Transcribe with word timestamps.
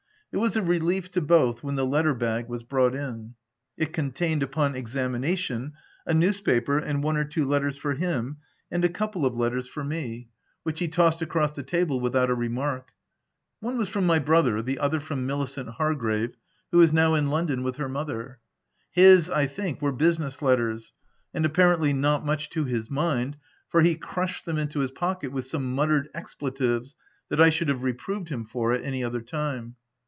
It 0.33 0.37
was 0.37 0.55
a 0.55 0.61
relief 0.63 1.11
to 1.11 1.21
both 1.21 1.61
when 1.61 1.75
the 1.75 1.85
letter 1.85 2.13
bag 2.13 2.47
was 2.47 2.63
brought 2.63 2.95
in. 2.95 3.35
It 3.75 3.91
contained, 3.91 4.41
upon 4.41 4.75
examination, 4.75 5.73
a 6.05 6.13
newspaper 6.13 6.77
and 6.77 7.03
one 7.03 7.17
or 7.17 7.25
two 7.25 7.45
letters 7.45 7.75
for 7.75 7.95
him, 7.95 8.37
and 8.71 8.85
a 8.85 8.87
couple 8.87 9.25
of 9.25 9.35
letters 9.35 9.67
for 9.67 9.83
me, 9.83 9.89
86 9.97 10.07
THE 10.13 10.17
TENANT 10.17 10.29
which 10.63 10.79
he 10.79 10.87
tossed 10.87 11.21
across 11.21 11.51
the 11.51 11.63
table 11.63 11.99
without 11.99 12.29
a 12.29 12.33
re 12.33 12.47
mark. 12.47 12.93
One 13.59 13.77
was 13.77 13.89
from 13.89 14.05
my 14.05 14.19
brother, 14.19 14.61
the 14.61 14.79
other 14.79 15.01
from 15.01 15.27
Milicent 15.27 15.67
Hargrave, 15.67 16.37
who 16.71 16.79
is 16.79 16.93
now 16.93 17.13
in 17.13 17.29
London 17.29 17.61
with 17.61 17.75
her 17.75 17.89
mother. 17.89 18.39
His, 18.89 19.29
I 19.29 19.47
think, 19.47 19.81
were 19.81 19.91
business 19.91 20.41
letters, 20.41 20.93
and 21.33 21.45
apparently 21.45 21.91
not 21.91 22.25
much 22.25 22.49
to 22.51 22.63
his 22.63 22.89
mind, 22.89 23.35
for 23.67 23.81
he 23.81 23.95
crushed 23.97 24.45
them 24.45 24.57
into 24.57 24.79
his 24.79 24.91
pocket 24.91 25.33
with 25.33 25.45
some 25.47 25.73
muttered 25.73 26.07
expletives, 26.13 26.95
that 27.27 27.41
I 27.41 27.49
should 27.49 27.67
have 27.67 27.83
re 27.83 27.91
proved 27.91 28.29
him 28.29 28.45
for 28.45 28.71
at 28.71 28.85
any 28.85 29.03
other 29.03 29.19
time. 29.19 29.75